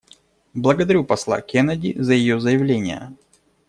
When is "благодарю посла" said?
0.55-1.41